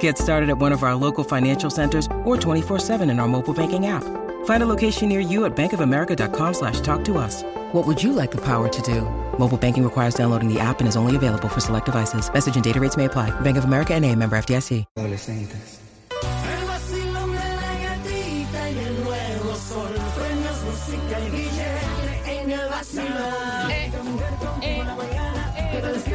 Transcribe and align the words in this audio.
Get 0.00 0.18
started 0.18 0.50
at 0.50 0.58
one 0.58 0.72
of 0.72 0.82
our 0.82 0.94
local 0.94 1.24
financial 1.24 1.70
centers 1.70 2.06
or 2.24 2.36
24-7 2.36 3.10
in 3.10 3.18
our 3.20 3.28
mobile 3.28 3.54
banking 3.54 3.86
app. 3.86 4.04
Find 4.44 4.62
a 4.62 4.66
location 4.66 5.08
near 5.08 5.20
you 5.20 5.44
at 5.46 5.56
bankofamerica.com 5.56 6.54
slash 6.54 6.80
talk 6.80 7.04
to 7.04 7.16
us. 7.18 7.44
What 7.72 7.86
would 7.86 8.02
you 8.02 8.12
like 8.12 8.30
the 8.30 8.42
power 8.44 8.68
to 8.68 8.82
do? 8.82 9.02
Mobile 9.38 9.56
banking 9.58 9.84
requires 9.84 10.14
downloading 10.14 10.52
the 10.52 10.60
app 10.60 10.80
and 10.80 10.88
is 10.88 10.96
only 10.96 11.16
available 11.16 11.48
for 11.48 11.60
select 11.60 11.86
devices. 11.86 12.32
Message 12.32 12.56
and 12.56 12.64
data 12.64 12.80
rates 12.80 12.96
may 12.96 13.04
apply. 13.04 13.30
Bank 13.40 13.56
of 13.56 13.64
America 13.64 13.94
and 13.94 14.04
a 14.04 14.14
member 14.14 14.36
FDIC. 14.36 14.84
Adolescentes. 14.96 15.80
El 16.22 16.66
vacilón 16.66 17.30
de 17.30 17.36
la 17.36 17.78
gatita 17.82 18.70
y 18.70 18.78
el 18.78 19.04
nuevo 19.04 19.54
sol. 19.54 19.90
Premios, 20.16 20.64
música 20.64 21.20
y 21.20 21.30
billete 21.30 22.40
en 22.42 22.50
el 22.50 22.68
vacilón. 22.68 23.70
Eh, 23.70 23.92
eh, 24.62 24.82
que 25.72 26.07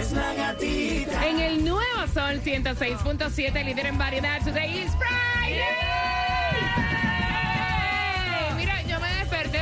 Es 0.00 0.12
la 0.12 0.34
gatita. 0.34 1.26
En 1.26 1.40
el 1.40 1.64
nuevo 1.64 2.06
Sol 2.14 2.40
106.7, 2.40 3.64
líder 3.64 3.86
en 3.86 3.98
variedad, 3.98 4.40
Today 4.44 4.78
is 4.78 4.92
Friday. 4.96 5.85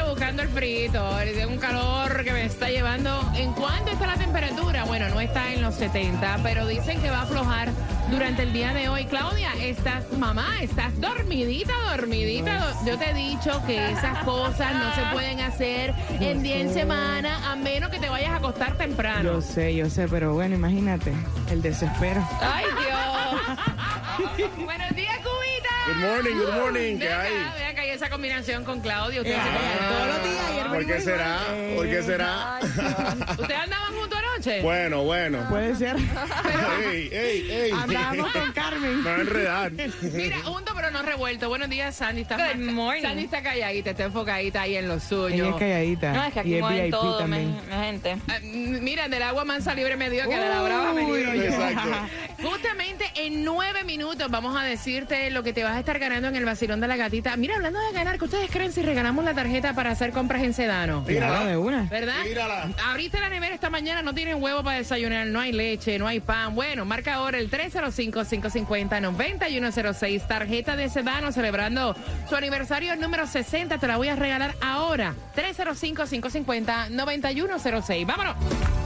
Buscando 0.03 0.43
el 0.43 0.49
frito, 0.49 1.17
de 1.17 1.47
un 1.47 1.59
calor 1.59 2.25
que 2.25 2.33
me 2.33 2.45
está 2.45 2.69
llevando. 2.69 3.31
¿En 3.35 3.53
cuánto 3.53 3.91
está 3.91 4.07
la 4.07 4.17
temperatura? 4.17 4.85
Bueno, 4.85 5.09
no 5.09 5.21
está 5.21 5.53
en 5.53 5.63
los 5.63 5.75
70, 5.75 6.41
pero 6.43 6.67
dicen 6.67 7.01
que 7.01 7.11
va 7.11 7.19
a 7.19 7.23
aflojar 7.23 7.71
durante 8.11 8.43
el 8.43 8.53
día 8.53 8.73
de 8.73 8.89
hoy. 8.89 9.05
Claudia, 9.07 9.53
estás, 9.61 10.11
mamá, 10.19 10.63
estás 10.63 10.99
dormidita, 11.01 11.73
dormidita. 11.91 12.75
Yo 12.87 12.99
te 12.99 13.11
he 13.11 13.15
dicho 13.15 13.63
que 13.67 13.91
esas 13.93 14.25
cosas 14.25 14.73
no 14.75 14.95
se 14.95 15.03
pueden 15.13 15.41
hacer 15.41 15.95
en 16.21 16.43
día 16.43 16.61
en 16.61 16.73
semana, 16.73 17.51
a 17.51 17.57
menos 17.57 17.91
que 17.91 17.99
te 17.99 18.09
vayas 18.09 18.31
a 18.31 18.37
acostar 18.37 18.77
temprano. 18.77 19.23
Yo 19.23 19.41
sé, 19.41 19.75
yo 19.75 19.89
sé, 19.91 20.09
pero 20.09 20.35
bueno, 20.35 20.55
imagínate, 20.55 21.13
el 21.51 21.63
desespero. 21.63 22.27
¡Ay, 22.41 22.67
Dios! 22.79 24.51
Buenos 24.65 24.95
días, 24.95 25.17
Cubita. 25.19 25.71
Good 25.87 25.97
morning, 26.07 26.35
good 26.37 26.55
morning, 26.55 26.99
¿qué 26.99 27.13
hay? 27.13 27.74
Esa 28.05 28.11
combinación 28.13 28.65
con 28.65 28.81
Claudio. 28.81 29.23
Ustedes, 29.23 29.43
se 29.43 29.49
Ah, 29.51 29.89
todos 29.89 30.09
los 30.09 30.23
días, 30.25 30.69
¿Por 30.69 30.87
qué 30.87 31.01
será? 31.01 31.39
¿Por 31.75 31.89
qué 31.89 32.03
será? 32.03 32.59
¿Ustedes 32.61 33.61
andaban 33.61 33.95
juntos 33.95 34.19
anoche? 34.19 34.61
Bueno, 34.63 35.05
bueno. 35.05 35.47
Puede 35.49 35.75
ser. 35.77 35.97
Ey, 36.91 37.09
ey, 37.13 37.51
ey. 37.51 37.71
Andamos 37.73 38.31
con 38.33 38.53
Carmen. 38.53 39.03
Me 39.03 39.11
va 39.11 39.17
a 39.17 39.21
enredar. 39.21 39.73
Mira, 39.73 40.37
juntos 40.43 40.74
pero 40.85 40.99
no 40.99 41.03
revuelto. 41.03 41.49
Buenos 41.49 41.69
días, 41.71 41.95
Sandy. 41.95 42.21
Está 42.23 42.37
Good 42.53 42.61
morning. 42.73 43.03
Sandy 43.03 43.25
está 43.25 43.43
calladita, 43.43 43.91
está 43.91 44.05
enfocadita 44.05 44.61
ahí 44.63 44.77
en 44.77 44.87
lo 44.89 44.99
suyo. 45.01 45.35
Ella 45.35 45.49
es 45.49 45.55
calladita. 45.57 46.13
No, 46.13 46.25
es 46.25 46.33
que 46.35 46.39
y 46.39 46.41
aquí 46.43 46.55
es 46.55 46.61
mueven 46.61 46.83
VIP 46.83 46.91
todo, 46.93 47.27
mi, 47.27 47.37
también. 47.37 47.61
gente. 47.71 48.17
Ah, 48.29 48.37
m- 48.43 48.81
Mira, 48.81 49.09
del 49.09 49.23
agua 49.23 49.45
mansa 49.47 49.75
libre 49.75 49.97
me 49.97 50.11
dio 50.11 50.29
que 50.29 50.37
de 50.37 50.49
la 50.49 50.61
brava 50.63 50.93
me 50.93 51.05
Uy, 51.07 51.19
libro 51.21 51.35
yo. 51.35 51.43
Exacto. 51.45 51.89
Justamente 52.43 53.05
en 53.15 53.45
nueve 53.45 53.85
minutos 53.85 54.29
vamos 54.31 54.55
a 54.61 54.65
decirte 54.65 55.31
lo 55.31 55.43
que 55.43 55.55
te 55.55 55.65
vas 55.65 55.75
a 55.77 55.79
estar 55.79 55.99
ganando 55.99 56.29
en 56.29 56.37
el 56.37 56.45
vacilón 56.45 56.81
de 56.81 56.89
la 56.89 56.97
gatita. 56.97 57.35
Mira, 57.37 57.57
hablando 57.57 57.81
de 57.81 57.93
ganar, 57.93 58.19
¿qué 58.19 58.25
ustedes 58.27 58.51
creen 58.51 58.71
si 58.73 58.83
regalamos 58.83 59.25
la 59.25 59.33
tarjeta 59.33 59.73
para 59.73 59.91
hacer 59.93 60.11
compras 60.11 60.43
en 60.43 60.53
Sedano? 60.53 61.03
Claro, 61.07 61.47
de 61.47 61.57
una. 61.57 61.85
¿Verdad? 61.85 62.23
Tírala. 62.25 62.69
Abriste 62.87 63.19
la 63.21 63.31
nevera 63.31 63.55
esta 63.55 63.71
mañana, 63.71 64.03
no 64.03 64.13
tienen 64.15 64.43
huevo 64.43 64.63
para 64.63 64.77
desayunar, 64.77 65.27
no 65.29 65.41
hay 65.41 65.53
leche, 65.53 65.99
no 65.99 66.07
hay 66.07 66.21
pan. 66.21 66.55
Bueno, 66.55 66.85
marca 66.85 67.15
ahora 67.15 67.39
el 67.39 67.51
305-550-9106. 67.51 70.27
Tarjeta 70.27 70.74
de 70.77 70.89
Sedano 70.89 71.33
celebrando 71.33 71.97
su 72.29 72.37
aniversario 72.37 72.95
número 72.97 73.27
60. 73.27 73.79
Te 73.79 73.87
la 73.87 73.97
voy 73.97 74.09
a 74.09 74.17
regalar 74.17 74.55
ahora. 74.61 75.15
305-550-9106. 75.37 78.07
Vámonos. 78.07 78.37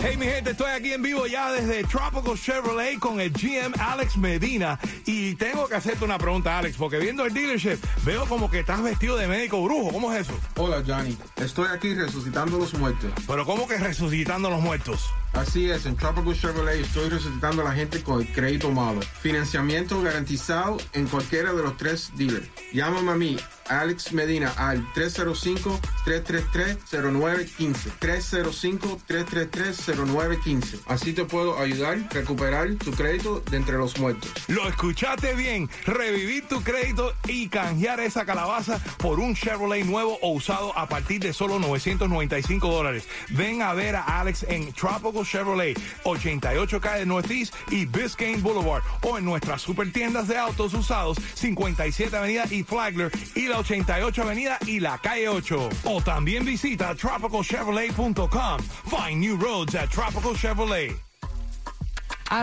Hey 0.01 0.17
mi 0.17 0.27
gente, 0.27 0.53
estoy 0.53 0.71
aquí 0.71 0.93
en 0.93 1.03
vivo 1.03 1.27
ya 1.27 1.51
desde 1.51 1.83
Tropical 1.83 2.39
Chevrolet 2.39 3.01
con 3.01 3.21
el 3.21 3.33
GM 3.33 3.75
Alex 3.81 4.17
Medina 4.17 4.79
y 5.07 5.35
tengo 5.35 5.67
que 5.67 5.75
hacerte 5.75 6.05
una 6.05 6.19
pregunta 6.19 6.57
Alex, 6.57 6.77
porque 6.77 6.99
viendo 6.99 7.25
el 7.25 7.35
dealership 7.35 7.79
veo 8.05 8.25
como 8.27 8.49
que 8.49 8.61
estás 8.61 8.81
vestido 8.81 9.17
de 9.17 9.27
médico 9.27 9.61
brujo, 9.61 9.91
¿cómo 9.91 10.13
es 10.13 10.21
eso? 10.21 10.39
Hola 10.55 10.85
Johnny, 10.87 11.19
estoy 11.37 11.67
aquí 11.75 11.95
resucitando 11.95 12.59
los 12.59 12.75
muertos. 12.75 13.11
Pero 13.27 13.45
¿cómo 13.45 13.67
que 13.67 13.77
resucitando 13.77 14.49
los 14.51 14.61
muertos? 14.61 15.11
Así 15.39 15.71
es, 15.71 15.87
en 15.87 15.95
Tropical 15.95 16.35
Chevrolet 16.35 16.81
estoy 16.81 17.11
resucitando 17.11 17.63
a 17.63 17.67
la 17.67 17.73
gente 17.73 18.03
con 18.03 18.21
el 18.21 18.27
crédito 18.33 18.73
malo. 18.73 19.01
Financiamiento 19.21 20.03
garantizado 20.03 20.79
en 20.95 21.07
cualquiera 21.07 21.53
de 21.53 21.63
los 21.63 21.77
tres 21.77 22.11
dealers. 22.17 22.49
Llámame 22.73 23.13
a 23.13 23.15
mí, 23.15 23.37
Alex 23.69 24.13
Medina, 24.13 24.53
al 24.57 24.85
305-333-0915. 24.95 27.93
305-333-0915. 28.01 30.81
Así 30.87 31.13
te 31.13 31.25
puedo 31.25 31.57
ayudar 31.61 31.99
a 31.99 32.09
recuperar 32.13 32.75
tu 32.75 32.91
crédito 32.91 33.41
de 33.49 33.59
entre 33.59 33.79
los 33.79 33.97
muertos. 34.01 34.33
Lo 34.49 34.69
escuchaste 34.69 35.37
bien, 35.37 35.71
revivir 35.87 36.49
tu 36.49 36.63
crédito 36.63 37.15
y 37.29 37.47
canjear 37.49 38.01
esa 38.01 38.27
calabaza 38.27 38.81
por 38.99 39.21
un 39.21 39.37
Chevrolet 39.37 39.85
nuevo 39.85 40.19
o 40.21 40.33
usado 40.33 40.77
a 40.77 40.89
partir 40.89 41.21
de 41.21 41.33
solo 41.33 41.61
995 41.61 42.69
dólares. 42.69 43.07
Ven 43.29 43.63
a 43.63 43.73
ver 43.75 43.95
a 43.95 44.03
Alex 44.03 44.45
en 44.49 44.73
Tropical 44.73 45.28
Chevrolet, 45.29 45.75
88 46.05 46.81
calle 46.81 47.07
Northeast 47.07 47.55
y 47.71 47.85
Biscayne 47.85 48.43
Boulevard 48.43 48.83
o 49.03 49.19
en 49.19 49.25
nuestras 49.25 49.63
super 49.63 49.93
tiendas 49.93 50.29
de 50.29 50.37
autos 50.37 50.75
usados 50.75 51.19
57 51.35 52.17
Avenida 52.17 52.45
y 52.51 52.63
Flagler 52.63 53.11
y 53.35 53.49
la 53.49 53.59
88 53.59 54.23
Avenida 54.23 54.59
y 54.67 54.81
la 54.81 54.99
calle 54.99 55.29
8. 55.29 55.69
O 55.85 56.01
también 56.01 56.45
visita 56.45 56.95
tropicalchevrolet.com. 56.95 58.59
Find 58.87 59.21
new 59.21 59.37
roads 59.37 59.75
at 59.75 59.91
Tropical 59.91 60.35
Chevrolet. 60.35 61.08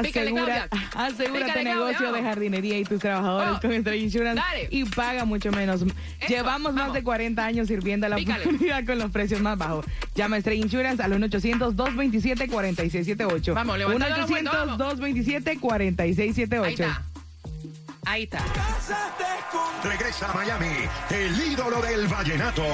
Pícale, 0.01 0.31
Asegura, 0.31 0.67
Claudia. 0.67 0.89
asegura 0.95 1.39
tu 1.41 1.45
Pícale, 1.45 1.63
negocio 1.63 1.97
Claudia. 1.99 2.21
de 2.21 2.27
jardinería 2.27 2.79
y 2.79 2.83
tus 2.85 2.99
trabajadores 2.99 3.49
Oh. 3.55 3.59
con 3.61 3.71
Stray 3.81 4.01
Insurance 4.03 4.41
Dale. 4.41 4.67
y 4.71 4.83
paga 4.85 5.25
mucho 5.25 5.51
menos. 5.51 5.83
Llevamos 6.27 6.73
más 6.73 6.85
vamos. 6.85 6.93
de 6.95 7.03
40 7.03 7.45
años 7.45 7.67
sirviendo 7.67 8.07
a 8.07 8.09
la 8.09 8.15
Pícale. 8.15 8.43
comunidad 8.45 8.83
con 8.85 8.97
los 8.97 9.11
precios 9.11 9.41
más 9.41 9.55
bajos. 9.57 9.85
Llama 10.15 10.37
a 10.37 10.41
Stray 10.41 10.59
Insurance 10.61 11.03
al 11.03 11.11
1-800-227-4678. 11.13 13.53
Vamos, 13.53 13.77
levanta 13.77 14.09
la 14.09 14.25
vuelta, 14.25 14.65
vamos. 14.65 14.77
1-800-227-4678. 14.99 16.63
Ahí 16.63 16.73
está. 16.73 17.01
Ahí 18.07 18.23
está. 18.23 18.39
Regresa 19.85 20.31
a 20.31 20.33
Miami, 20.33 20.89
el 21.11 21.39
ídolo 21.39 21.79
del 21.79 22.07
vallenato, 22.07 22.65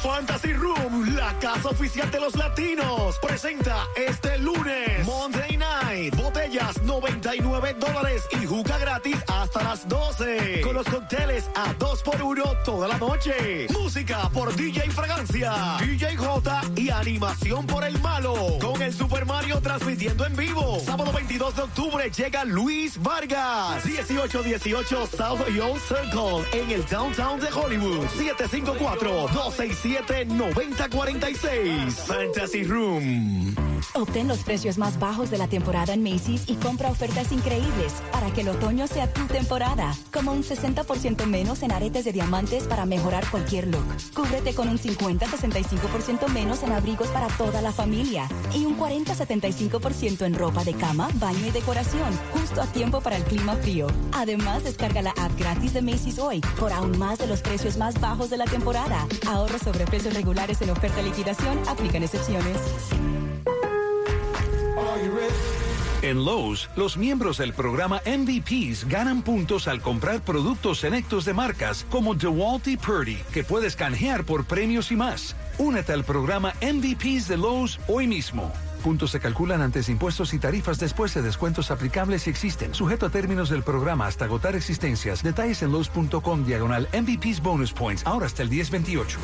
Fantasy 0.00 0.52
Room, 0.52 1.14
la 1.14 1.38
casa 1.38 1.68
oficial 1.68 2.10
de 2.10 2.20
los 2.20 2.34
latinos, 2.36 3.18
presenta 3.20 3.86
este 3.96 4.38
lunes 4.38 5.06
Monday 5.06 5.56
Night, 5.56 6.16
botellas 6.16 6.80
99 6.82 7.74
dólares 7.74 8.24
y 8.40 8.41
gratis 8.62 9.16
hasta 9.28 9.62
las 9.62 9.88
12. 9.88 10.60
Con 10.62 10.74
los 10.74 10.86
cócteles 10.86 11.50
a 11.54 11.74
2 11.74 12.02
por 12.02 12.22
1 12.22 12.42
toda 12.64 12.88
la 12.88 12.98
noche. 12.98 13.66
Música 13.70 14.28
por 14.30 14.54
DJ 14.54 14.90
Fragancia, 14.90 15.76
DJ 15.80 16.16
J 16.16 16.60
y 16.76 16.90
animación 16.90 17.66
por 17.66 17.84
el 17.84 17.98
malo. 18.00 18.34
Con 18.60 18.80
el 18.82 18.92
Super 18.92 19.26
Mario 19.26 19.60
transmitiendo 19.60 20.26
en 20.26 20.36
vivo. 20.36 20.78
Sábado 20.84 21.12
22 21.12 21.56
de 21.56 21.62
octubre 21.62 22.10
llega 22.10 22.44
Luis 22.44 23.00
Vargas. 23.02 23.84
1818 23.84 25.06
South 25.06 25.48
Yo 25.54 25.74
Circle 25.78 26.60
en 26.60 26.70
el 26.70 26.84
downtown 26.86 27.40
de 27.40 27.48
Hollywood. 27.48 28.06
754 28.16 29.10
267 29.32 30.24
9046 30.26 31.94
Fantasy 32.06 32.64
Room. 32.64 33.54
Obtén 33.94 34.28
los 34.28 34.38
precios 34.38 34.78
más 34.78 34.98
bajos 34.98 35.30
de 35.30 35.38
la 35.38 35.48
temporada 35.48 35.92
en 35.92 36.02
Macy's 36.02 36.44
y 36.46 36.54
compra 36.56 36.90
ofertas 36.90 37.32
increíbles 37.32 37.94
para 38.10 38.30
que 38.32 38.42
el 38.42 38.48
otoño 38.52 38.86
sea 38.86 39.12
tu 39.12 39.26
temporada. 39.26 39.94
Como 40.12 40.32
un 40.32 40.42
60% 40.42 41.26
menos 41.26 41.62
en 41.62 41.72
aretes 41.72 42.04
de 42.04 42.12
diamantes 42.12 42.64
para 42.64 42.86
mejorar 42.86 43.28
cualquier 43.30 43.66
look. 43.68 43.84
Cúbrete 44.14 44.54
con 44.54 44.68
un 44.68 44.78
50-65% 44.78 46.28
menos 46.28 46.62
en 46.62 46.72
abrigos 46.72 47.08
para 47.08 47.26
toda 47.28 47.60
la 47.62 47.72
familia. 47.72 48.28
Y 48.54 48.64
un 48.64 48.78
40-75% 48.78 50.24
en 50.24 50.34
ropa 50.34 50.64
de 50.64 50.74
cama, 50.74 51.08
baño 51.14 51.46
y 51.46 51.50
decoración. 51.50 52.18
Justo 52.32 52.62
a 52.62 52.66
tiempo 52.66 53.00
para 53.00 53.16
el 53.16 53.24
clima 53.24 53.56
frío. 53.56 53.86
Además, 54.12 54.64
descarga 54.64 55.02
la 55.02 55.10
app 55.10 55.36
gratis 55.38 55.74
de 55.74 55.82
Macy's 55.82 56.18
hoy 56.18 56.40
por 56.58 56.72
aún 56.72 56.98
más 56.98 57.18
de 57.18 57.26
los 57.26 57.40
precios 57.40 57.76
más 57.76 58.00
bajos 58.00 58.30
de 58.30 58.36
la 58.36 58.44
temporada. 58.44 59.06
Ahorro 59.26 59.58
sobre 59.58 59.86
precios 59.86 60.14
regulares 60.14 60.60
en 60.62 60.70
oferta 60.70 61.02
liquidación. 61.02 61.58
Aplican 61.68 62.02
excepciones. 62.02 62.58
En 66.02 66.24
Lowe's, 66.24 66.68
los 66.74 66.96
miembros 66.96 67.38
del 67.38 67.52
programa 67.52 68.02
MVPs 68.04 68.88
ganan 68.88 69.22
puntos 69.22 69.68
al 69.68 69.80
comprar 69.80 70.20
productos 70.20 70.80
selectos 70.80 71.24
de 71.24 71.32
marcas 71.32 71.86
como 71.90 72.16
DeWalt 72.16 72.66
y 72.66 72.76
Purdy, 72.76 73.18
que 73.32 73.44
puedes 73.44 73.76
canjear 73.76 74.24
por 74.24 74.44
premios 74.44 74.90
y 74.90 74.96
más. 74.96 75.36
Únete 75.58 75.92
al 75.92 76.02
programa 76.02 76.54
MVPs 76.60 77.28
de 77.28 77.36
Lowe's 77.36 77.78
hoy 77.86 78.08
mismo. 78.08 78.52
Puntos 78.82 79.12
se 79.12 79.20
calculan 79.20 79.62
antes 79.62 79.88
impuestos 79.88 80.34
y 80.34 80.40
tarifas 80.40 80.80
después 80.80 81.14
de 81.14 81.22
descuentos 81.22 81.70
aplicables 81.70 82.22
si 82.22 82.30
existen. 82.30 82.74
Sujeto 82.74 83.06
a 83.06 83.10
términos 83.10 83.48
del 83.48 83.62
programa 83.62 84.08
hasta 84.08 84.24
agotar 84.24 84.56
existencias. 84.56 85.22
Detalles 85.22 85.62
en 85.62 85.70
Lowe's.com 85.70 86.44
diagonal 86.44 86.88
MVPs 86.92 87.40
Bonus 87.40 87.72
Points. 87.72 88.04
Ahora 88.04 88.26
hasta 88.26 88.42
el 88.42 88.50
1028. 88.50 89.18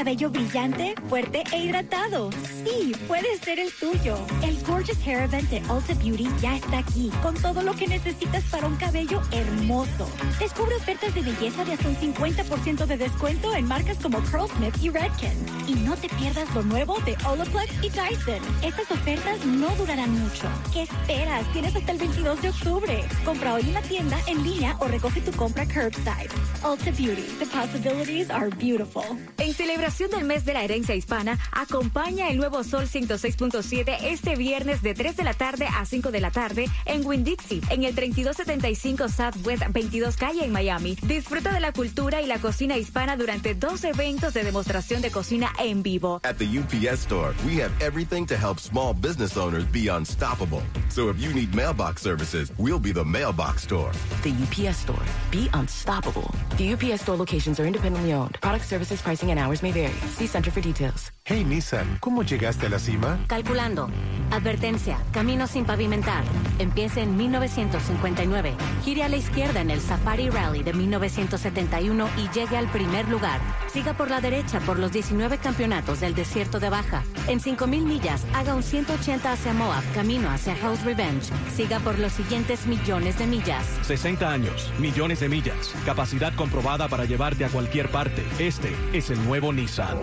Cabello 0.00 0.30
brillante, 0.30 0.94
fuerte 1.10 1.44
e 1.52 1.58
hidratado. 1.58 2.30
Sí, 2.64 2.96
puede 3.06 3.36
ser 3.36 3.58
el 3.58 3.70
tuyo. 3.70 4.16
El 4.42 4.58
Gorgeous 4.64 4.98
Hair 5.06 5.24
Event 5.24 5.50
de 5.50 5.58
Ulta 5.70 5.92
Beauty 5.92 6.26
ya 6.40 6.56
está 6.56 6.78
aquí, 6.78 7.10
con 7.22 7.34
todo 7.34 7.60
lo 7.60 7.74
que 7.74 7.86
necesitas 7.86 8.42
para 8.44 8.66
un 8.66 8.76
cabello 8.76 9.20
hermoso. 9.30 10.08
Descubre 10.38 10.74
ofertas 10.76 11.14
de 11.14 11.20
belleza 11.20 11.66
de 11.66 11.74
hasta 11.74 11.86
un 11.86 11.96
50% 11.96 12.86
de 12.86 12.96
descuento 12.96 13.54
en 13.54 13.68
marcas 13.68 13.98
como 13.98 14.20
Curlsmith 14.20 14.74
y 14.82 14.88
Redken. 14.88 15.36
Y 15.68 15.74
no 15.74 15.94
te 15.98 16.08
pierdas 16.08 16.48
lo 16.54 16.62
nuevo 16.62 16.98
de 17.00 17.14
Olaplex 17.26 17.70
y 17.84 17.90
Dyson. 17.90 18.40
Estas 18.62 18.90
ofertas 18.90 19.44
no 19.44 19.68
durarán 19.76 20.18
mucho. 20.18 20.48
¿Qué 20.72 20.84
esperas? 20.84 21.52
Tienes 21.52 21.76
hasta 21.76 21.92
el 21.92 21.98
22 21.98 22.40
de 22.40 22.48
octubre. 22.48 23.04
Compra 23.22 23.52
hoy 23.52 23.64
en 23.64 23.74
la 23.74 23.82
tienda, 23.82 24.16
en 24.26 24.42
línea 24.42 24.78
o 24.80 24.88
recoge 24.88 25.20
tu 25.20 25.32
compra 25.32 25.66
curbside. 25.66 26.30
Ulta 26.64 26.90
Beauty. 26.90 27.26
The 27.38 27.46
possibilities 27.54 28.30
are 28.30 28.48
beautiful. 28.48 29.04
En 29.36 29.52
celebración 29.52 29.89
del 29.98 30.24
mes 30.24 30.44
de 30.44 30.54
la 30.54 30.62
herencia 30.62 30.94
hispana, 30.94 31.38
acompaña 31.52 32.30
el 32.30 32.36
nuevo 32.36 32.62
Sol 32.64 32.84
106.7 32.86 33.98
este 34.04 34.36
viernes 34.36 34.82
de 34.82 34.94
3 34.94 35.16
de 35.16 35.24
la 35.24 35.34
tarde 35.34 35.66
a 35.66 35.84
5 35.84 36.10
de 36.10 36.20
la 36.20 36.30
tarde 36.30 36.68
en 36.86 37.04
Winn-Dixie, 37.04 37.60
en 37.70 37.82
el 37.84 37.94
3275 37.94 39.08
Southwest 39.08 39.64
22 39.70 40.16
Calle 40.16 40.44
en 40.44 40.52
Miami. 40.52 40.96
Disfruta 41.02 41.52
de 41.52 41.60
la 41.60 41.72
cultura 41.72 42.22
y 42.22 42.26
la 42.26 42.38
cocina 42.38 42.76
hispana 42.76 43.16
durante 43.16 43.54
dos 43.54 43.84
eventos 43.84 44.32
de 44.32 44.44
demostración 44.44 45.02
de 45.02 45.10
cocina 45.10 45.52
en 45.58 45.82
vivo. 45.82 46.20
At 46.24 46.36
the 46.36 46.46
UPS 46.46 47.00
store, 47.00 47.34
we 47.44 47.60
have 47.60 47.72
everything 47.84 48.24
to 48.26 48.36
help 48.36 48.60
small 48.60 48.94
business 48.94 49.36
owners 49.36 49.64
be 49.70 49.88
unstoppable. 49.90 50.62
So 50.88 51.10
if 51.10 51.20
you 51.20 51.34
need 51.34 51.54
mailbox 51.54 52.00
services, 52.00 52.52
we'll 52.58 52.80
be 52.80 52.92
the 52.92 53.04
mailbox 53.04 53.64
store. 53.64 53.90
The 54.22 54.30
UPS 54.30 54.78
store. 54.78 55.04
Be 55.30 55.50
unstoppable. 55.52 56.30
The 56.56 56.72
UPS 56.74 57.02
store 57.02 57.16
locations 57.16 57.58
are 57.58 57.66
independently 57.66 58.12
owned. 58.12 58.40
Product 58.40 58.64
services, 58.64 59.02
pricing, 59.02 59.30
and 59.30 59.38
hours 59.38 59.62
may 59.62 59.72
vary. 59.72 59.79
Vary. 59.80 59.94
See 60.16 60.26
Center 60.26 60.50
for 60.50 60.62
details. 60.62 61.12
Hey 61.24 61.44
Nissan, 61.44 61.98
¿cómo 62.00 62.22
llegaste 62.22 62.66
a 62.66 62.70
la 62.70 62.78
cima? 62.78 63.18
Calculando. 63.28 63.88
Advertencia. 64.30 64.98
Camino 65.12 65.46
sin 65.46 65.64
pavimentar. 65.64 66.24
Empiece 66.60 67.00
en 67.00 67.16
1959. 67.16 68.54
Gire 68.84 69.02
a 69.02 69.08
la 69.08 69.16
izquierda 69.16 69.62
en 69.62 69.70
el 69.70 69.80
Safari 69.80 70.28
Rally 70.28 70.62
de 70.62 70.74
1971 70.74 72.06
y 72.18 72.28
llegue 72.38 72.58
al 72.58 72.70
primer 72.70 73.08
lugar. 73.08 73.40
Siga 73.72 73.94
por 73.94 74.10
la 74.10 74.20
derecha 74.20 74.60
por 74.60 74.78
los 74.78 74.92
19 74.92 75.38
campeonatos 75.38 76.00
del 76.00 76.14
desierto 76.14 76.60
de 76.60 76.68
Baja. 76.68 77.02
En 77.28 77.40
5000 77.40 77.82
millas, 77.82 78.26
haga 78.34 78.54
un 78.54 78.62
180 78.62 79.32
hacia 79.32 79.54
Moab, 79.54 79.82
camino 79.94 80.28
hacia 80.28 80.54
House 80.56 80.84
Revenge. 80.84 81.32
Siga 81.56 81.78
por 81.80 81.98
los 81.98 82.12
siguientes 82.12 82.66
millones 82.66 83.18
de 83.18 83.26
millas. 83.26 83.64
60 83.80 84.30
años, 84.30 84.70
millones 84.78 85.20
de 85.20 85.30
millas, 85.30 85.74
capacidad 85.86 86.34
comprobada 86.34 86.88
para 86.88 87.06
llevarte 87.06 87.46
a 87.46 87.48
cualquier 87.48 87.90
parte. 87.90 88.22
Este 88.38 88.76
es 88.92 89.08
el 89.08 89.24
nuevo 89.24 89.50
Nissan. 89.50 89.96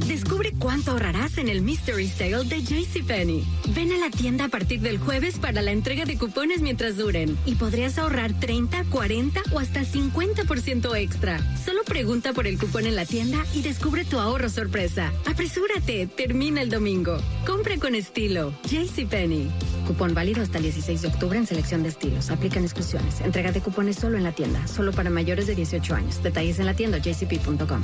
Descubre 0.00 0.52
cuánto 0.58 0.90
ahorrarás 0.90 1.38
en 1.38 1.48
el 1.48 1.62
Mystery 1.62 2.08
Sale 2.08 2.44
de 2.44 2.62
JCPenney. 2.62 3.44
Ven 3.74 3.92
a 3.92 3.98
la 3.98 4.10
tienda 4.10 4.46
a 4.46 4.48
partir 4.48 4.80
del 4.80 4.98
jueves 4.98 5.38
para 5.38 5.62
la 5.62 5.70
entrega 5.70 6.04
de 6.04 6.18
cupones 6.18 6.60
mientras 6.60 6.96
duren 6.96 7.38
y 7.46 7.54
podrías 7.54 7.98
ahorrar 7.98 8.38
30, 8.38 8.84
40 8.90 9.40
o 9.52 9.58
hasta 9.60 9.82
50% 9.82 10.96
extra. 10.96 11.38
Solo 11.64 11.84
pregunta 11.84 12.32
por 12.32 12.46
el 12.46 12.58
cupón 12.58 12.86
en 12.86 12.96
la 12.96 13.06
tienda 13.06 13.44
y 13.54 13.62
descubre 13.62 14.04
tu 14.04 14.18
ahorro 14.18 14.48
sorpresa. 14.48 15.12
Apresúrate, 15.26 16.06
termina 16.06 16.60
el 16.60 16.70
domingo. 16.70 17.16
Compre 17.46 17.78
con 17.78 17.94
estilo. 17.94 18.52
JCPenney. 18.68 19.50
Cupón 19.86 20.14
válido 20.14 20.42
hasta 20.42 20.58
el 20.58 20.64
16 20.64 21.02
de 21.02 21.08
octubre 21.08 21.38
en 21.38 21.46
selección 21.46 21.82
de 21.82 21.90
estilos. 21.90 22.30
Aplican 22.30 22.64
exclusiones. 22.64 23.20
Entrega 23.20 23.52
de 23.52 23.60
cupones 23.60 23.96
solo 23.96 24.16
en 24.16 24.24
la 24.24 24.32
tienda. 24.32 24.66
Solo 24.66 24.92
para 24.92 25.10
mayores 25.10 25.46
de 25.46 25.54
18 25.54 25.94
años. 25.94 26.22
Detalles 26.22 26.58
en 26.58 26.66
la 26.66 26.74
tienda 26.74 26.98
jcp.com. 26.98 27.82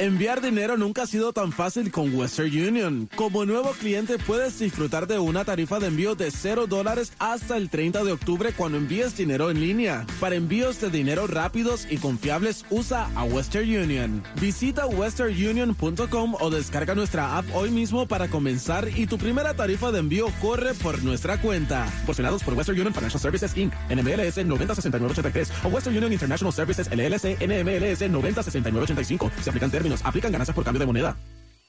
Enviar 0.00 0.40
dinero 0.40 0.76
nunca 0.76 1.02
ha 1.02 1.06
sido 1.06 1.32
tan 1.32 1.52
fácil 1.52 1.92
con 1.92 2.12
Western 2.12 2.48
Union. 2.48 3.08
Como 3.14 3.44
nuevo 3.44 3.70
cliente 3.78 4.18
puedes 4.18 4.58
disfrutar 4.58 5.06
de 5.06 5.20
una 5.20 5.44
tarifa 5.44 5.78
de 5.78 5.86
envío 5.86 6.16
de 6.16 6.32
0 6.32 6.66
dólares 6.66 7.12
hasta 7.20 7.56
el 7.56 7.70
30 7.70 8.02
de 8.02 8.10
octubre 8.10 8.52
cuando 8.56 8.76
envíes 8.76 9.16
dinero 9.16 9.52
en 9.52 9.60
línea. 9.60 10.04
Para 10.18 10.34
envíos 10.34 10.80
de 10.80 10.90
dinero 10.90 11.28
rápidos 11.28 11.86
y 11.88 11.98
confiables 11.98 12.64
usa 12.70 13.08
a 13.14 13.22
Western 13.22 13.70
Union. 13.70 14.24
Visita 14.40 14.84
westernunion.com 14.86 16.34
o 16.40 16.50
descarga 16.50 16.96
nuestra 16.96 17.38
app 17.38 17.46
hoy 17.54 17.70
mismo 17.70 18.08
para 18.08 18.26
comenzar 18.26 18.88
y 18.96 19.06
tu 19.06 19.16
primera 19.16 19.54
tarifa 19.54 19.92
de 19.92 20.00
envío 20.00 20.26
corre 20.42 20.74
por 20.74 21.04
nuestra 21.04 21.40
cuenta. 21.40 21.86
Porcionados 22.04 22.42
por 22.42 22.54
Western 22.54 22.76
Union 22.80 22.94
Financial 22.94 23.20
Services 23.20 23.56
Inc. 23.56 23.72
NMLS 23.88 24.44
906983 24.44 25.52
o 25.62 25.68
Western 25.68 25.96
Union 25.96 26.12
International 26.12 26.52
Services 26.52 26.88
LLC 26.90 27.38
NMLS 27.40 28.10
906985. 28.10 29.30
Se 29.40 29.50
aplican 29.50 29.70
términos. 29.70 29.83
Aplican 30.04 30.32
ganancias 30.32 30.54
por 30.54 30.64
cambio 30.64 30.80
de 30.80 30.86
moneda. 30.86 31.16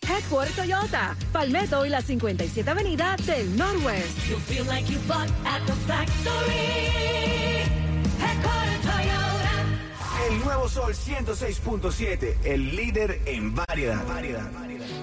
Headquarter 0.02 0.54
Toyota, 0.56 1.16
Palmetto 1.32 1.86
y 1.86 1.90
la 1.90 2.02
57 2.02 2.70
Avenida 2.70 3.16
del 3.26 3.58
Northwest. 3.58 4.30
You 4.30 4.38
feel 4.38 4.66
like 4.66 4.90
you 4.92 5.00
bought 5.08 5.30
at 5.46 5.66
the 5.66 5.74
factory. 5.88 7.66
Headquarter 8.20 8.80
Toyota. 8.84 10.30
El 10.30 10.40
nuevo 10.44 10.70
Sol 10.70 10.94
106.7, 10.94 12.38
el 12.44 12.76
líder 12.76 13.22
en 13.26 13.56
variedad. 13.56 14.06
variedad. 14.08 14.50
Levántate 14.52 14.95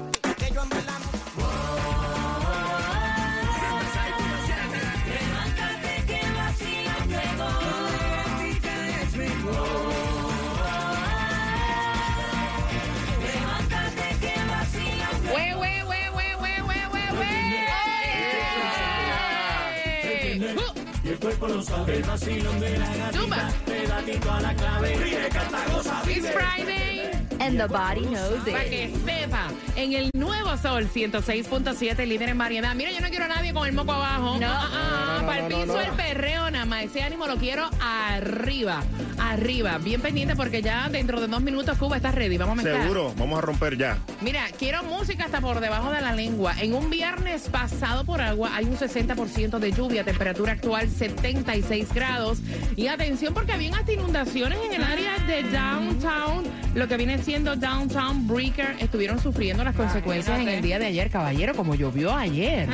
el 21.93 22.03
vacilón 22.03 22.61
de 22.61 22.79
la 22.79 22.97
gatita. 22.97 23.51
Pegadito 23.67 24.33
a 24.33 24.41
la 24.41 24.55
clave. 24.55 24.97
Ríe, 24.97 25.29
canta, 25.29 25.65
goza, 25.73 26.03
It's. 26.09 26.31
Friday. 26.31 27.11
And 27.41 27.59
the 27.59 27.67
body 27.67 28.03
knows 28.07 28.39
Para 28.45 28.65
it. 28.67 28.71
que 28.71 28.93
sepa, 29.05 29.49
en 29.75 29.93
el 29.95 30.11
nuevo 30.15 30.57
Sol 30.59 30.89
106.7, 30.89 32.07
líder 32.07 32.29
en 32.29 32.39
variedad. 32.39 32.73
Mira, 32.77 32.93
yo 32.93 33.01
no 33.01 33.09
quiero 33.09 33.25
a 33.25 33.29
nadie 33.29 33.53
con 33.53 33.67
el 33.67 33.73
moco 33.75 33.93
abajo. 33.93 34.39
No. 34.39 34.47
Ah, 34.47 34.69
ah, 34.73 35.19
no, 35.21 35.27
para 35.27 35.47
el 35.47 35.49
no, 35.49 35.61
piso 35.61 35.73
no. 35.75 35.81
el 35.81 35.91
perreo 35.91 36.42
Ese 36.81 37.03
ánimo 37.03 37.27
lo 37.27 37.37
quiero 37.37 37.69
arriba, 37.81 38.83
arriba. 39.19 39.79
Bien 39.79 40.01
pendiente 40.01 40.35
porque 40.35 40.63
ya 40.63 40.89
dentro 40.89 41.21
de 41.21 41.27
dos 41.27 41.43
minutos 41.43 41.77
Cuba 41.77 41.97
está 41.97 42.11
ready. 42.13 42.39
Vamos 42.39 42.55
a 42.55 42.63
mezclar. 42.63 42.83
Seguro, 42.83 43.13
vamos 43.19 43.39
a 43.39 43.43
romper 43.43 43.77
ya. 43.77 43.99
Mira, 44.21 44.47
quiero 44.59 44.83
música 44.85 45.25
hasta 45.25 45.41
por 45.41 45.61
debajo 45.61 45.91
de 45.91 46.01
la 46.01 46.15
lengua. 46.15 46.55
En 46.61 46.75
un 46.75 46.91
viernes 46.91 47.49
pasado 47.49 48.05
por 48.05 48.21
agua 48.21 48.51
hay 48.55 48.65
un 48.65 48.77
60% 48.77 49.59
de 49.59 49.73
lluvia, 49.73 50.05
temperatura 50.05 50.53
actual 50.53 50.89
76 50.89 51.93
grados. 51.93 52.39
Y 52.77 52.87
atención 52.87 53.35
porque 53.35 53.53
habían 53.53 53.75
hasta 53.75 53.93
inundaciones 53.93 54.59
en 54.65 54.73
el 54.75 54.83
área 54.83 55.19
de 55.27 55.43
downtown, 55.45 56.45
lo 56.75 56.89
que 56.89 56.97
viene 56.97 57.19
siendo 57.19 57.57
downtown 57.57 58.27
Breaker, 58.27 58.77
estuvieron 58.79 59.21
sufriendo 59.21 59.65
las 59.65 59.75
consecuencias 59.75 60.41
en 60.41 60.49
el 60.49 60.63
día 60.63 60.79
de 60.79 60.87
ayer, 60.87 61.11
caballero, 61.11 61.55
como 61.55 61.75
llovió 61.75 62.15
ayer. 62.15 62.69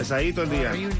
Pesadito 0.00 0.44
el 0.44 0.50
día. 0.50 0.70
Horrible. 0.70 0.94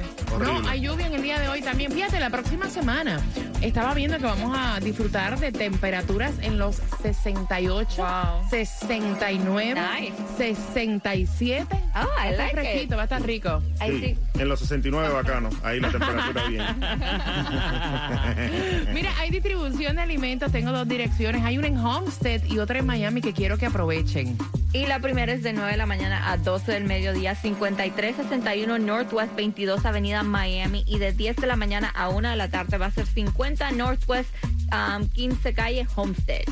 No, 0.44 0.68
hay 0.68 0.82
lluvia 0.82 1.06
en 1.06 1.14
el 1.14 1.22
día 1.22 1.38
de 1.40 1.48
hoy 1.48 1.62
también. 1.62 1.90
Fíjate, 1.90 2.20
la 2.20 2.28
próxima 2.28 2.68
semana 2.68 3.18
estaba 3.62 3.94
viendo 3.94 4.18
que 4.18 4.24
vamos 4.24 4.54
a 4.54 4.78
disfrutar 4.78 5.40
de 5.40 5.52
temperaturas 5.52 6.34
en 6.42 6.58
los 6.58 6.82
68, 7.00 8.42
69, 8.50 10.12
67. 10.36 11.79
Oh, 11.94 11.98
I 11.98 12.04
va 12.04 12.22
a 12.22 12.30
estar 12.30 12.38
like 12.38 12.50
it. 12.50 12.60
fresquito, 12.60 12.96
va 12.96 13.02
a 13.02 13.04
estar 13.04 13.22
rico. 13.22 13.62
Sí, 13.80 14.16
en 14.34 14.48
los 14.48 14.60
69 14.60 15.12
bacano. 15.12 15.50
Ahí 15.62 15.80
la 15.80 15.90
temperatura 15.90 16.44
bien. 16.48 16.62
Mira, 18.94 19.10
hay 19.18 19.30
distribución 19.30 19.96
de 19.96 20.02
alimentos, 20.02 20.52
tengo 20.52 20.72
dos 20.72 20.86
direcciones. 20.86 21.42
Hay 21.44 21.58
una 21.58 21.66
en 21.66 21.78
Homestead 21.78 22.44
y 22.44 22.58
otra 22.58 22.78
en 22.78 22.86
Miami 22.86 23.20
que 23.20 23.32
quiero 23.32 23.58
que 23.58 23.66
aprovechen. 23.66 24.36
Y 24.72 24.86
la 24.86 25.00
primera 25.00 25.32
es 25.32 25.42
de 25.42 25.52
9 25.52 25.72
de 25.72 25.76
la 25.76 25.86
mañana 25.86 26.30
a 26.30 26.36
12 26.36 26.72
del 26.72 26.84
mediodía, 26.84 27.34
5361 27.34 28.78
Northwest 28.78 29.34
22 29.34 29.84
Avenida 29.84 30.22
Miami. 30.22 30.84
Y 30.86 30.98
de 30.98 31.12
10 31.12 31.36
de 31.36 31.46
la 31.48 31.56
mañana 31.56 31.88
a 31.88 32.08
1 32.08 32.30
de 32.30 32.36
la 32.36 32.48
tarde 32.48 32.78
va 32.78 32.86
a 32.86 32.90
ser 32.92 33.06
50 33.06 33.72
Northwest 33.72 34.30
um, 34.72 35.08
15 35.08 35.54
Calle 35.54 35.86
Homestead. 35.96 36.44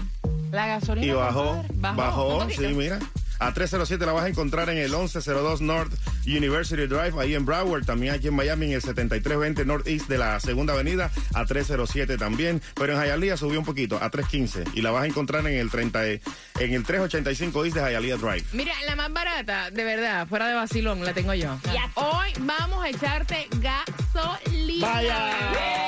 La 0.50 0.66
gasolina. 0.66 1.06
Y 1.06 1.10
bajó, 1.12 1.64
bajó, 1.74 2.38
poquito. 2.40 2.62
sí, 2.62 2.74
mira. 2.74 2.98
A 3.38 3.52
307 3.52 4.04
la 4.04 4.12
vas 4.12 4.24
a 4.24 4.28
encontrar 4.28 4.68
en 4.70 4.78
el 4.78 4.90
1102 4.90 5.60
North 5.60 5.92
University 6.26 6.86
Drive, 6.86 7.14
ahí 7.20 7.34
en 7.34 7.44
Broward. 7.44 7.84
También 7.84 8.14
aquí 8.14 8.28
en 8.28 8.34
Miami, 8.34 8.66
en 8.66 8.72
el 8.72 8.82
7320 8.82 9.64
Northeast 9.64 10.08
de 10.08 10.18
la 10.18 10.40
Segunda 10.40 10.72
Avenida, 10.74 11.10
a 11.34 11.44
307 11.44 12.18
también. 12.18 12.60
Pero 12.74 12.94
en 12.94 13.00
Hialeah 13.02 13.36
subió 13.36 13.58
un 13.58 13.64
poquito, 13.64 13.96
a 14.02 14.10
315. 14.10 14.64
Y 14.74 14.82
la 14.82 14.90
vas 14.90 15.04
a 15.04 15.06
encontrar 15.06 15.46
en 15.46 15.58
el 15.58 15.70
30, 15.70 16.06
en 16.06 16.20
el 16.58 16.84
385 16.84 17.64
East 17.64 17.76
de 17.76 17.82
Hialeah 17.82 18.16
Drive. 18.16 18.44
Mira, 18.52 18.74
la 18.86 18.96
más 18.96 19.12
barata, 19.12 19.70
de 19.70 19.84
verdad, 19.84 20.26
fuera 20.26 20.48
de 20.48 20.54
vacilón, 20.54 21.04
la 21.04 21.14
tengo 21.14 21.34
yo. 21.34 21.58
Hoy 21.94 22.32
vamos 22.40 22.84
a 22.84 22.88
echarte 22.88 23.48
gasolina. 23.60 24.86
¡Vaya! 24.86 25.87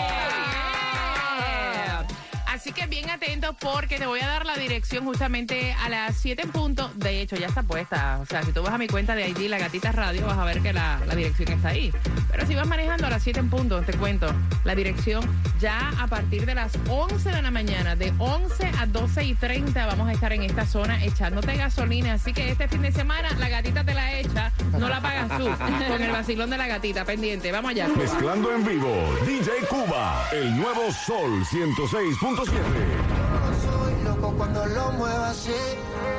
Así 2.60 2.72
que 2.72 2.86
bien 2.86 3.08
atentos 3.08 3.56
porque 3.58 3.96
te 3.96 4.04
voy 4.04 4.20
a 4.20 4.26
dar 4.26 4.44
la 4.44 4.54
dirección 4.54 5.06
justamente 5.06 5.72
a 5.82 5.88
las 5.88 6.14
7 6.18 6.42
en 6.42 6.50
punto. 6.50 6.90
De 6.94 7.22
hecho, 7.22 7.34
ya 7.36 7.46
está 7.46 7.62
puesta. 7.62 8.18
O 8.20 8.26
sea, 8.26 8.42
si 8.42 8.52
tú 8.52 8.62
vas 8.62 8.74
a 8.74 8.76
mi 8.76 8.86
cuenta 8.86 9.14
de 9.14 9.30
ID, 9.30 9.48
La 9.48 9.58
Gatita 9.58 9.92
Radio, 9.92 10.26
vas 10.26 10.36
a 10.36 10.44
ver 10.44 10.60
que 10.60 10.74
la, 10.74 11.00
la 11.06 11.14
dirección 11.14 11.52
está 11.52 11.68
ahí. 11.68 11.90
Pero 12.30 12.46
si 12.46 12.54
vas 12.54 12.66
manejando 12.66 13.06
a 13.06 13.10
las 13.10 13.22
7 13.22 13.40
en 13.40 13.48
punto, 13.48 13.80
te 13.80 13.94
cuento, 13.94 14.30
la 14.64 14.74
dirección 14.74 15.26
ya 15.58 15.90
a 15.98 16.06
partir 16.06 16.44
de 16.44 16.54
las 16.54 16.72
11 16.86 17.30
de 17.30 17.40
la 17.40 17.50
mañana, 17.50 17.96
de 17.96 18.12
11 18.18 18.72
a 18.78 18.84
12 18.84 19.24
y 19.24 19.34
30, 19.34 19.86
vamos 19.86 20.10
a 20.10 20.12
estar 20.12 20.30
en 20.34 20.42
esta 20.42 20.66
zona 20.66 21.02
echándote 21.02 21.56
gasolina. 21.56 22.12
Así 22.12 22.34
que 22.34 22.50
este 22.50 22.68
fin 22.68 22.82
de 22.82 22.92
semana 22.92 23.30
la 23.38 23.48
gatita 23.48 23.84
te 23.84 23.94
la 23.94 24.20
echa, 24.20 24.52
no 24.78 24.86
la 24.90 25.00
pagas 25.00 25.38
tú, 25.38 25.48
con 25.88 26.02
el 26.02 26.10
vacilón 26.10 26.50
de 26.50 26.58
la 26.58 26.66
gatita 26.66 27.06
pendiente. 27.06 27.52
Vamos 27.52 27.70
allá. 27.70 27.88
Mezclando 27.88 28.52
en 28.54 28.66
vivo, 28.66 28.94
DJ 29.26 29.50
Cuba, 29.66 30.28
el 30.32 30.54
nuevo 30.58 30.92
Sol 30.92 31.42
106.7. 31.46 32.49
Soy 32.50 34.02
loco 34.04 34.34
cuando 34.36 34.66
lo 34.66 34.92
muevo 34.92 35.24
así, 35.24 35.54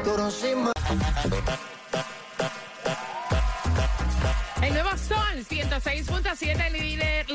duro 0.06 0.32
sin 0.32 0.64
Sol 5.08 5.46
106.7, 5.50 6.72
líder, 6.72 7.26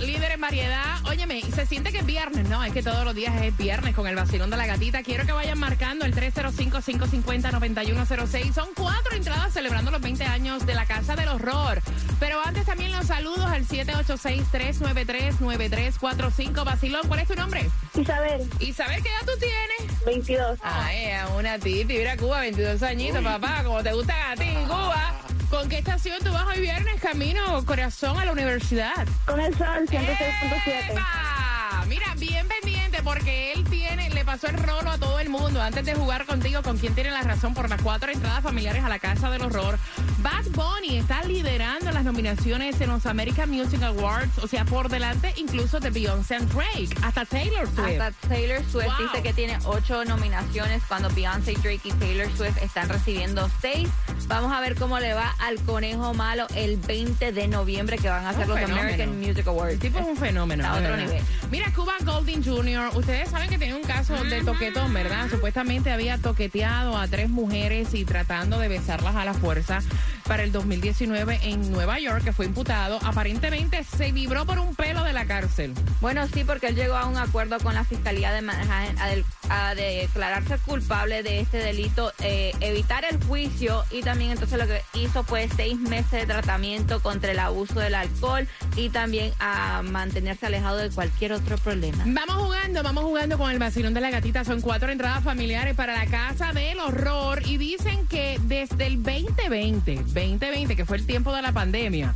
líder 0.00 0.32
en 0.32 0.40
variedad. 0.40 0.96
Óyeme, 1.06 1.42
se 1.42 1.66
siente 1.66 1.92
que 1.92 1.98
es 1.98 2.06
viernes, 2.06 2.48
¿no? 2.48 2.64
Es 2.64 2.72
que 2.72 2.82
todos 2.82 3.04
los 3.04 3.14
días 3.14 3.40
es 3.42 3.54
viernes 3.56 3.94
con 3.94 4.06
el 4.06 4.16
vacilón 4.16 4.50
de 4.50 4.56
la 4.56 4.66
gatita. 4.66 5.02
Quiero 5.02 5.24
que 5.24 5.32
vayan 5.32 5.58
marcando 5.58 6.04
el 6.04 6.14
305-550-9106. 6.14 8.52
Son 8.52 8.68
cuatro 8.74 9.14
entradas 9.14 9.52
celebrando 9.52 9.90
los 9.90 10.00
20 10.00 10.24
años 10.24 10.64
de 10.66 10.74
la 10.74 10.86
Casa 10.86 11.16
del 11.16 11.28
Horror. 11.28 11.80
Pero 12.18 12.40
antes 12.44 12.66
también 12.66 12.92
los 12.92 13.06
saludos 13.06 13.46
al 13.46 13.66
786-393-9345. 13.68 16.64
Vacilón, 16.64 17.06
¿cuál 17.08 17.20
es 17.20 17.28
tu 17.28 17.34
nombre? 17.34 17.68
Isabel. 17.94 18.48
Isabel, 18.58 19.02
¿qué 19.02 19.08
edad 19.08 19.26
tú 19.26 19.32
tienes? 19.38 20.04
22. 20.04 20.58
Ay, 20.62 21.12
a 21.12 21.28
una 21.28 21.58
titi, 21.58 21.84
mira 21.84 22.16
Cuba, 22.16 22.40
22 22.40 22.82
añitos, 22.82 23.22
papá, 23.22 23.62
como 23.64 23.82
te 23.82 23.92
gusta 23.92 24.32
a 24.32 24.34
ti 24.34 24.44
en 24.44 24.64
Cuba. 24.64 25.21
¿Con 25.52 25.68
qué 25.68 25.80
estación 25.80 26.18
tú 26.24 26.32
vas 26.32 26.46
hoy 26.46 26.62
viernes, 26.62 26.98
camino, 26.98 27.62
corazón, 27.66 28.18
a 28.18 28.24
la 28.24 28.32
universidad? 28.32 29.06
Con 29.26 29.38
el 29.38 29.54
sol, 29.54 29.86
106.7. 29.86 30.92
¡Epa! 30.92 31.84
Mira, 31.88 32.14
bien 32.16 32.48
pendiente 32.48 33.02
porque 33.02 33.52
él 33.52 33.62
tiene, 33.64 34.08
pasó 34.32 34.46
el 34.46 34.56
rolo 34.56 34.90
a 34.90 34.96
todo 34.96 35.18
el 35.20 35.28
mundo 35.28 35.60
antes 35.60 35.84
de 35.84 35.94
jugar 35.94 36.24
contigo 36.24 36.62
con 36.62 36.78
quien 36.78 36.94
tiene 36.94 37.10
la 37.10 37.20
razón 37.20 37.52
por 37.52 37.68
las 37.68 37.82
cuatro 37.82 38.10
entradas 38.10 38.42
familiares 38.42 38.82
a 38.82 38.88
la 38.88 38.98
Casa 38.98 39.28
del 39.28 39.42
Horror. 39.42 39.78
Bad 40.22 40.46
Bunny 40.52 40.96
está 40.96 41.22
liderando 41.24 41.92
las 41.92 42.02
nominaciones 42.02 42.80
en 42.80 42.88
los 42.88 43.04
American 43.04 43.50
Music 43.50 43.82
Awards, 43.82 44.38
o 44.38 44.46
sea, 44.46 44.64
por 44.64 44.88
delante 44.88 45.34
incluso 45.36 45.80
de 45.80 45.90
Beyoncé 45.90 46.36
and 46.36 46.50
Drake, 46.50 46.96
hasta 47.02 47.26
Taylor 47.26 47.66
Swift. 47.74 48.00
Hasta 48.00 48.12
Taylor 48.26 48.64
Swift 48.70 48.86
Wow. 48.86 49.06
dice 49.06 49.22
que 49.22 49.34
tiene 49.34 49.58
ocho 49.66 50.02
nominaciones 50.06 50.82
cuando 50.88 51.10
Beyoncé, 51.10 51.52
Drake 51.52 51.82
y 51.84 51.92
Taylor 51.92 52.28
Swift 52.34 52.56
están 52.62 52.88
recibiendo 52.88 53.50
seis. 53.60 53.90
Vamos 54.28 54.50
a 54.50 54.60
ver 54.60 54.76
cómo 54.76 54.98
le 54.98 55.12
va 55.12 55.34
al 55.40 55.56
conejo 55.62 56.14
malo 56.14 56.46
el 56.54 56.78
20 56.78 57.32
de 57.32 57.48
noviembre 57.48 57.98
que 57.98 58.08
van 58.08 58.24
a 58.24 58.30
hacer 58.30 58.48
los 58.48 58.58
fenómeno. 58.58 58.80
American 58.80 59.20
Music 59.20 59.46
Awards. 59.46 59.74
El 59.74 59.78
tipo 59.78 59.98
es 59.98 60.06
un 60.06 60.16
fenómeno. 60.16 60.66
A 60.66 60.78
otro 60.78 60.96
nivel. 60.96 61.22
Mira, 61.50 61.70
Cuba 61.74 61.92
Golding 62.02 62.42
Jr., 62.42 62.96
ustedes 62.96 63.28
saben 63.28 63.50
que 63.50 63.58
tiene 63.58 63.74
un 63.74 63.82
caso 63.82 64.21
de 64.30 64.42
toquetón, 64.42 64.92
¿verdad? 64.94 65.28
Supuestamente 65.30 65.90
había 65.90 66.18
toqueteado 66.18 66.96
a 66.96 67.08
tres 67.08 67.28
mujeres 67.28 67.94
y 67.94 68.04
tratando 68.04 68.58
de 68.58 68.68
besarlas 68.68 69.16
a 69.16 69.24
la 69.24 69.34
fuerza 69.34 69.80
para 70.26 70.42
el 70.44 70.52
2019 70.52 71.40
en 71.44 71.70
Nueva 71.72 71.98
York, 71.98 72.24
que 72.24 72.32
fue 72.32 72.46
imputado. 72.46 72.98
Aparentemente 73.04 73.84
se 73.84 74.12
libró 74.12 74.44
por 74.46 74.58
un 74.58 74.74
pelo 74.74 75.04
de 75.04 75.12
la 75.12 75.26
cárcel. 75.26 75.74
Bueno, 76.00 76.26
sí, 76.32 76.44
porque 76.44 76.68
él 76.68 76.76
llegó 76.76 76.96
a 76.96 77.06
un 77.06 77.16
acuerdo 77.16 77.58
con 77.60 77.74
la 77.74 77.84
Fiscalía 77.84 78.32
de 78.32 78.42
Manhattan 78.42 78.98
a, 78.98 79.06
del- 79.08 79.24
a 79.48 79.74
declararse 79.74 80.58
culpable 80.58 81.22
de 81.22 81.40
este 81.40 81.58
delito, 81.58 82.12
eh, 82.20 82.52
evitar 82.60 83.04
el 83.04 83.22
juicio 83.24 83.84
y 83.90 84.02
también 84.02 84.30
entonces 84.32 84.58
lo 84.58 84.66
que 84.66 84.80
hizo 84.94 85.24
fue 85.24 85.48
seis 85.56 85.78
meses 85.78 86.10
de 86.12 86.26
tratamiento 86.26 87.00
contra 87.02 87.32
el 87.32 87.38
abuso 87.38 87.80
del 87.80 87.94
alcohol 87.94 88.46
y 88.76 88.88
también 88.88 89.32
a 89.40 89.82
mantenerse 89.82 90.46
alejado 90.46 90.78
de 90.78 90.90
cualquier 90.90 91.32
otro 91.32 91.56
problema. 91.58 92.04
Vamos 92.06 92.36
jugando, 92.44 92.82
vamos 92.82 93.04
jugando 93.04 93.38
con 93.38 93.50
el 93.50 93.58
vacilón 93.58 93.94
de 93.94 94.00
la 94.00 94.10
gatita. 94.10 94.44
Son 94.44 94.60
cuatro 94.60 94.90
entradas 94.90 95.22
familiares 95.22 95.74
para 95.74 95.94
la 95.96 96.06
casa 96.06 96.52
del 96.52 96.78
horror 96.80 97.42
y 97.46 97.56
dicen 97.58 98.06
que 98.06 98.38
desde 98.44 98.86
el 98.86 99.02
2020, 99.02 100.02
2020, 100.14 100.76
que 100.76 100.84
fue 100.84 100.96
el 100.96 101.06
tiempo 101.06 101.34
de 101.34 101.42
la 101.42 101.52
pandemia, 101.52 102.14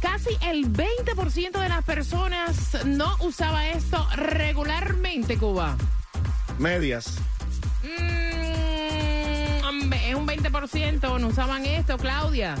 casi 0.00 0.30
el 0.42 0.72
20% 0.72 1.60
de 1.60 1.68
las 1.68 1.84
personas 1.84 2.84
no 2.84 3.16
usaba 3.20 3.68
esto 3.68 4.06
regularmente, 4.16 5.36
Cuba. 5.38 5.76
Medias. 6.58 7.18
Mm, 7.84 9.92
es 9.92 10.14
un 10.14 10.26
20%, 10.26 11.18
no 11.20 11.26
usaban 11.28 11.64
esto, 11.66 11.96
Claudia. 11.98 12.56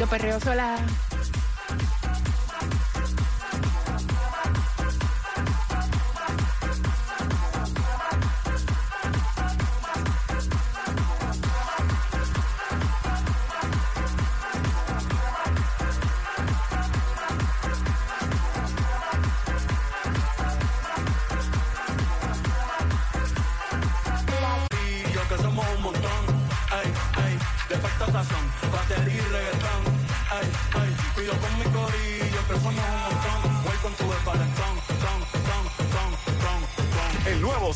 Yo 0.00 0.06
perreo 0.08 0.40
sola. 0.40 0.76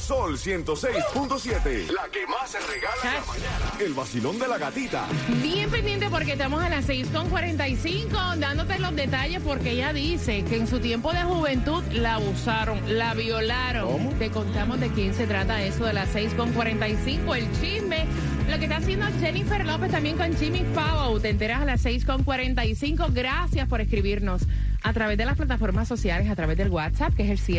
Sol 0.07 0.39
106.7. 0.39 1.91
La 1.91 2.09
que 2.13 2.29
más 2.29 2.49
se 2.49 2.61
regala 2.61 2.95
en 3.03 3.15
la 3.15 3.27
mañana. 3.27 3.73
El 3.81 3.93
vacilón 3.93 4.39
de 4.39 4.47
la 4.47 4.57
gatita. 4.57 5.05
Bien 5.43 5.69
pendiente 5.69 6.09
porque 6.09 6.35
estamos 6.35 6.63
a 6.63 6.69
las 6.69 6.89
6.45 6.89 8.37
dándote 8.37 8.79
los 8.79 8.95
detalles 8.95 9.43
porque 9.43 9.73
ella 9.73 9.93
dice 9.93 10.45
que 10.45 10.59
en 10.59 10.69
su 10.69 10.79
tiempo 10.79 11.13
de 11.13 11.25
juventud 11.25 11.83
la 11.91 12.15
abusaron, 12.15 12.81
la 12.97 13.15
violaron. 13.15 14.17
Te 14.17 14.31
contamos 14.31 14.79
de 14.79 14.91
quién 14.91 15.13
se 15.13 15.27
trata 15.27 15.61
eso 15.65 15.85
de 15.87 15.95
las 15.95 16.15
6.45, 16.15 17.37
el 17.37 17.61
chisme. 17.61 18.07
Lo 18.49 18.61
que 18.61 18.67
está 18.67 18.77
haciendo 18.77 19.07
Jennifer 19.19 19.67
López 19.67 19.91
también 19.91 20.17
con 20.17 20.33
Jimmy 20.37 20.65
Fallon. 20.73 21.21
Te 21.21 21.31
enteras 21.31 21.63
a 21.63 21.65
las 21.65 21.85
6.45. 21.85 23.13
Gracias 23.13 23.67
por 23.67 23.81
escribirnos 23.81 24.43
a 24.87 24.93
través 24.93 25.19
de 25.19 25.25
las 25.25 25.37
plataformas 25.37 25.89
sociales, 25.89 26.31
a 26.31 26.37
través 26.37 26.57
del 26.57 26.71
WhatsApp, 26.71 27.13
que 27.13 27.25
es 27.25 27.49
el 27.49 27.57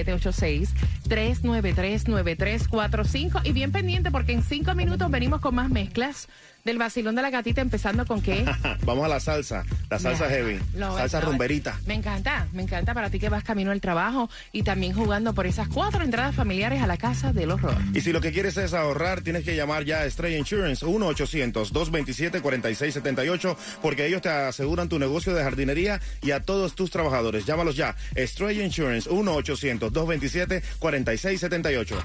786-393-9345. 1.10 3.42
Y 3.44 3.52
bien 3.52 3.74
pendiente 3.74 4.12
porque 4.12 4.32
en 4.32 4.44
cinco 4.44 4.74
minutos 4.76 5.12
venimos 5.12 5.42
con 5.42 5.54
más 5.54 5.70
mezclas 5.70 6.30
del 6.68 6.78
vacilón 6.78 7.16
de 7.16 7.24
la 7.24 7.32
gatita, 7.32 7.62
empezando 7.62 8.06
con 8.06 8.22
qué. 8.22 8.46
Vamos 8.86 9.06
a 9.06 9.08
la 9.08 9.20
salsa, 9.20 9.66
la 9.90 9.98
salsa 9.98 10.28
Ya, 10.28 10.36
heavy, 10.36 10.60
lo 10.76 10.96
salsa 10.96 11.20
lo 11.22 11.32
rumberita. 11.32 11.80
Me 11.88 11.96
encanta, 11.96 12.46
me 12.54 12.62
encanta 12.62 12.94
para 12.94 13.10
ti 13.10 13.18
que 13.20 13.30
vas 13.30 13.44
camino 13.44 13.72
al 13.72 13.82
trabajo 13.82 14.30
y 14.52 14.62
también 14.64 14.94
jugando 14.94 15.34
por 15.34 15.48
esas 15.48 15.68
cuatro 15.70 16.04
entradas 16.04 16.36
familiares 16.36 16.84
a 16.84 16.88
la 16.88 16.98
casa 16.98 17.34
del 17.34 17.50
horror. 17.52 17.76
Y 17.94 18.02
si 18.02 18.12
lo 18.12 18.20
que 18.22 18.32
quieres 18.32 18.58
es 18.58 18.74
ahorrar, 18.74 19.22
tienes 19.22 19.44
que 19.44 19.56
llamar 19.56 19.86
ya 19.86 20.00
a 20.00 20.06
Estrella 20.06 20.38
Insurance 20.38 20.86
1-800-227-4678 20.86 23.56
porque 23.82 24.06
ellos 24.06 24.22
te 24.22 24.30
aseguran 24.30 24.90
tu 24.90 25.00
negocio 25.00 25.34
de 25.34 25.42
jardinería 25.44 26.02
y 26.22 26.32
a 26.32 26.42
todos 26.42 26.76
tus 26.76 26.92
trabajadores. 26.92 27.46
Llámalos 27.46 27.78
ya. 27.78 27.96
Estrella 28.16 28.64
Insurance 28.64 29.10
1-800-227-4678. 29.10 32.04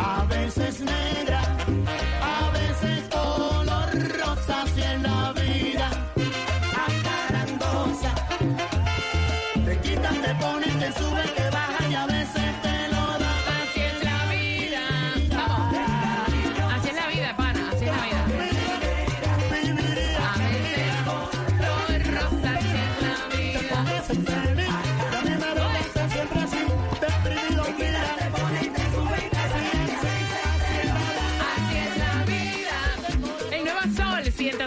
A 0.00 0.24
veces 0.26 0.80
negra, 0.80 1.47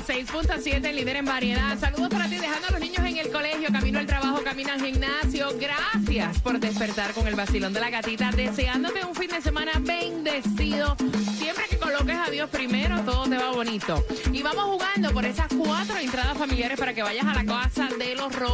106.7, 0.02 0.94
líder 0.94 1.18
en 1.18 1.26
variedad. 1.26 1.78
Saludos 1.80 2.10
para 2.10 2.28
ti, 2.28 2.38
dejando 2.38 2.68
a 2.68 2.72
los 2.72 2.80
niños 2.80 3.06
en 3.06 3.18
el 3.18 3.30
colegio, 3.30 3.70
camino 3.72 4.00
al 4.00 4.08
trabajo, 4.08 4.42
camino 4.44 4.72
al 4.72 4.82
gimnasio. 4.82 5.50
Gracias 5.60 6.40
por 6.40 6.60
despertar 6.60 7.14
con 7.14 7.28
el 7.28 7.36
vacilón 7.36 7.72
de 7.72 7.80
la 7.80 7.90
gatita, 7.90 8.32
deseándote 8.32 9.06
un 9.06 9.14
fin 9.14 9.30
de 9.30 9.42
semana 9.42 9.74
bendecido. 9.80 10.96
Siempre 11.38 11.66
que 11.70 11.78
coloques 11.78 12.18
a 12.18 12.32
Dios 12.32 12.50
primero, 12.50 13.02
todo 13.02 13.30
te 13.30 13.38
va 13.38 13.52
bonito. 13.52 14.04
Y 14.32 14.42
vamos 14.42 14.64
jugando 14.66 15.12
por 15.12 15.26
esas 15.26 15.48
cuatro 15.56 15.98
entradas 15.98 16.38
familiares 16.38 16.80
para 16.80 16.94
que 16.94 17.04
vayas 17.04 17.26
a 17.26 17.34
la 17.34 17.46
casa 17.46 17.90
de 17.98 18.16
los. 18.16 18.32